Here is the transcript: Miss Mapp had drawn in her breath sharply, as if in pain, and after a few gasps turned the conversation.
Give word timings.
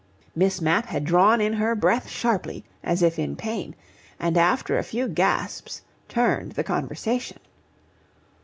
Miss 0.35 0.61
Mapp 0.61 0.87
had 0.87 1.05
drawn 1.05 1.39
in 1.39 1.53
her 1.53 1.75
breath 1.75 2.09
sharply, 2.09 2.63
as 2.83 3.03
if 3.03 3.19
in 3.19 3.35
pain, 3.35 3.75
and 4.19 4.35
after 4.35 4.79
a 4.79 4.83
few 4.83 5.07
gasps 5.07 5.83
turned 6.09 6.53
the 6.53 6.63
conversation. 6.63 7.37